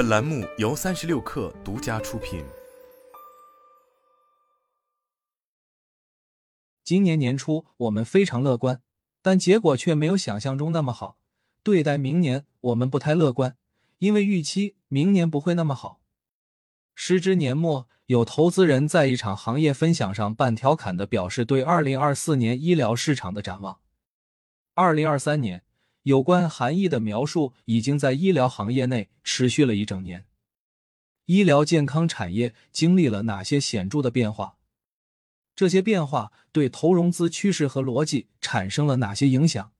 [0.00, 2.42] 本栏目由三十六氪独家出品。
[6.82, 8.80] 今年年初我们非常乐观，
[9.20, 11.18] 但结果却没有想象中那么好。
[11.62, 13.58] 对待明年，我们不太乐观，
[13.98, 16.00] 因为预期明年不会那么好。
[16.94, 23.80] 时至年末，有投资人在一场行业分享上半调侃的表示对二零二四年医疗市场的展望。
[24.72, 25.62] 二零二三年。
[26.04, 30.26] 有关含义的描述已经在医疗行业内持续了一整年。
[31.26, 34.56] 医疗健康产业经历了哪些显著的变化？
[35.54, 39.72] 这些变化对投融资趋势和逻辑产生了哪些影响？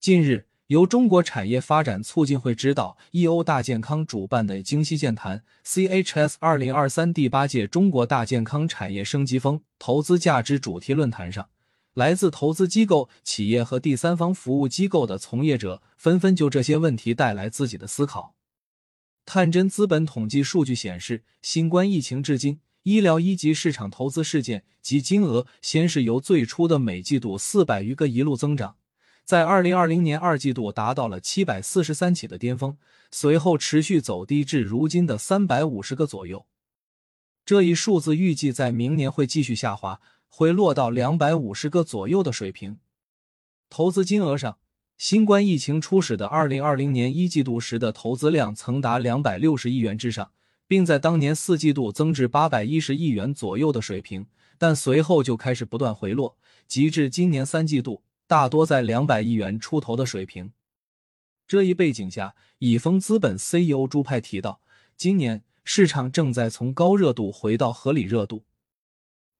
[0.00, 11.50] 近日，由中国产业发展促进会指导，EO 大健康主办的京西健谈 CHS 二零二三第八届中国大健康产业升级峰投资价值主题论坛上。
[11.96, 18.34] 来自投资机构、企业和第三方服务机构的从业者纷纷就这些问题带来自己的思考。
[19.24, 28.76] 探针资本统计数据显示，新冠疫情至今，医疗一级市场投资事件及金额先是由最初的每季度四百余个一路增长，
[29.24, 32.76] 在二零二零年二季度达到了七百四十三起的巅峰，
[33.10, 36.44] 随后持续走低至如今的三百五十个左右。
[37.46, 39.98] 这一数字预计在明年会继续下滑。
[40.28, 42.78] 会落到两百五十个左右的水平。
[43.68, 44.58] 投资金额上，
[44.96, 50.30] 新冠疫情初始的二零二零年一季度时的投资量曾达两百六十亿元之上，
[50.66, 60.52] 并在当年四季度增至八百一十亿元左右的水平，但随后就开始不断回落，及至今年三季度大多在两百亿元出头的水平。
[61.46, 64.60] 这一背景下，以丰资本 CEO 朱派提到，
[64.96, 68.44] 今年市场正在从高热度回到合理热度。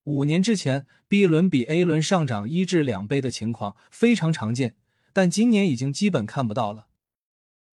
[0.07, 4.77] 五年之前，B 轮比 A 轮上涨一至两倍的情况非常常见，
[5.13, 6.87] 但今年已经基本看不到了。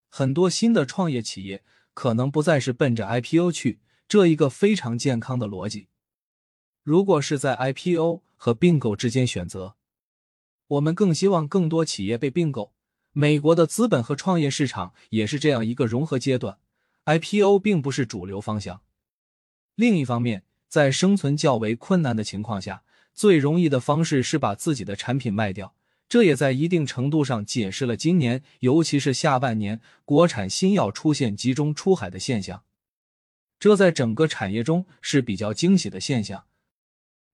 [0.10, 5.90] 很多新的创业企业可能不再是奔着 IPO 去，这一个非常健康的逻辑。
[6.82, 9.76] 如果是在 IPO 和并购之间选择，
[10.66, 12.74] 我们更希望更多企业被并购。
[13.12, 16.58] 美国的资本和创业市场也是这样一个融合阶段
[17.06, 18.82] ，IPO 并不是主流方向。
[19.76, 20.44] 另一方面，
[20.74, 22.82] 在生存较为困难的情况下，
[23.14, 25.76] 最容易的方式是把自己的产品卖掉。
[26.10, 32.64] 这也在一定程度上解释了今年，尤其是下半年，国产新药出现集中出海的现象。
[33.60, 36.46] 这在整个产业中是比较惊喜的现象。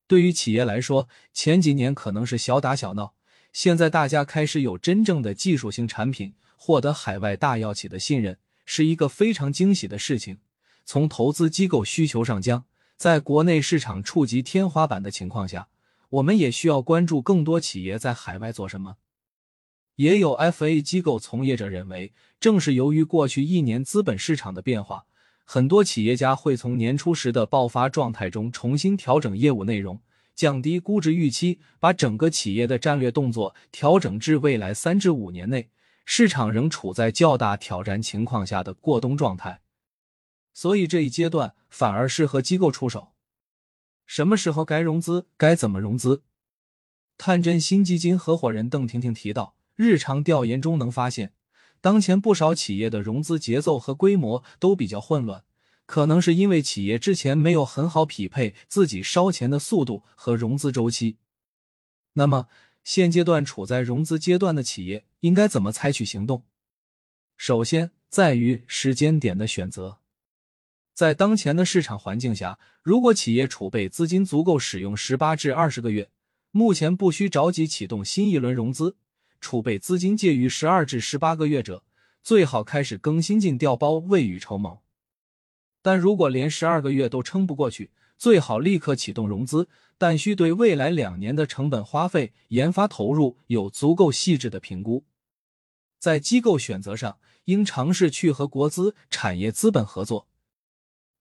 [0.05, 3.13] 对于企业来说，前几年可能是小打小闹，
[3.53, 10.39] 现在大家开始有真正的技术性产品，获得海外大药企的信任，是一个非常惊喜的事情。
[10.83, 12.65] 从投资机构需求上讲。
[12.99, 15.69] 在国内市场触及天花板的情况下，
[16.09, 18.97] 我们也需要关注更多企业在海外做什么。
[19.95, 22.11] 也有 FA 机构从业者认为，
[22.41, 25.05] 正是由于过去一年资本市场的变化，
[25.45, 30.01] 很多企业家会从年初时的爆发状态中重新调整业务内容，
[30.35, 35.69] 降低估值预期，把整个企业的战略动作调整至未来三至五年内
[36.03, 39.61] 市场仍处在较大挑战情况下的过冬状态。
[40.59, 43.13] 所以这一阶段反而适合机构出手。
[44.05, 45.25] 什么时候该融资？
[45.37, 46.23] 该怎么融资？
[47.17, 51.31] 探针新基金合伙人邓婷婷提到，日常调研中能发现，
[51.79, 55.45] 当前不少企业的融资节奏和规模都比较混乱，
[55.85, 61.15] 可能是因为企业之前没有很好匹配自己烧钱的速度和融资周期。
[62.15, 62.49] 那么，
[62.83, 66.43] 现阶段处在融资阶段的企业应该怎么采取行动？
[67.37, 69.99] 首先，在于时间点的选择。
[70.99, 76.09] 在当前的市场环境下，如果企业储备资金足够使用十八至二十个月，
[76.51, 78.97] 目前不需着急启动新一轮融资；
[79.39, 81.85] 储备资金介于十二至十八个月者，
[82.21, 84.81] 最好开始更新进调包，未雨绸缪。
[85.81, 95.05] 但如果连十二个月都撑不过去，最好立刻启动融资，但需对未来两年的成本花费、研发投入有足够细致的评估。
[95.97, 100.27] 在机构选择上，应尝试去和国资、产业资本合作。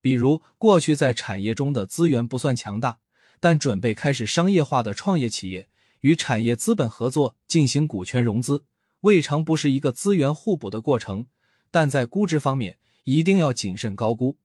[0.00, 2.98] 比如，过去在产业中的资源不算强大，
[3.40, 5.68] 但准备开始商业化的创业企业，
[6.00, 8.64] 与产业资本合作进行股权融资，
[9.00, 11.26] 未尝不是一个资源互补的过程。
[11.70, 14.38] 但在估值方面，一定要谨慎高估，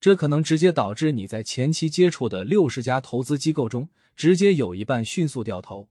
[0.00, 5.88] 这可能直接导致你在前期接触的六十家投资机构中，直接有一半迅速掉头。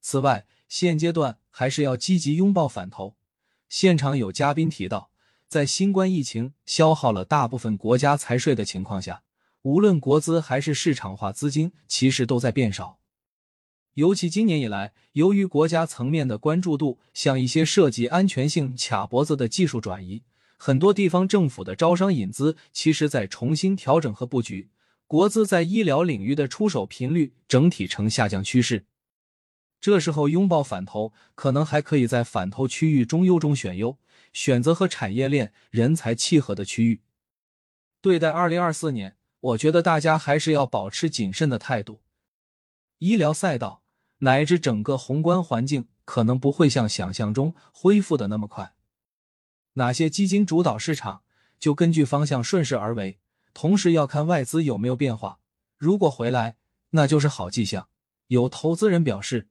[0.00, 3.16] 此外，现阶段还是要积极拥抱反投。
[3.68, 5.10] 现场有嘉宾提到。
[5.48, 9.22] 在新冠疫情消耗了大部分国家财税的情况下，
[9.62, 12.98] 无论国资还是市场化资金，其实都在变少。
[13.94, 20.24] 尤其今年以来，由于国家层面的关注度向一些涉及安全性卡脖子的技术转移，
[20.56, 24.68] 很多地方政府的招商引资，其实在重新调整和布局，
[25.06, 28.86] 国资在医疗领域的出手频率整体呈下降趋势。
[29.84, 33.98] 这时候拥抱反投，可能还可以在反投区域中优中选优，
[34.32, 37.02] 选择和产业链、人才契合的区域。
[38.00, 42.00] 对待二零二四年，我觉得大家还是要保持谨慎的态度。
[43.00, 43.82] 医疗赛道
[44.20, 48.72] 乃至整个宏观环境可能不会像想象中恢复的那么快。
[49.74, 51.24] 哪些基金主导市场，
[51.60, 53.18] 就根据方向顺势而为，
[53.52, 55.40] 同时要看外资有没有变化。
[55.76, 56.56] 如果回来，
[56.92, 57.88] 那就是好迹象。
[58.28, 59.48] 有投资人表示，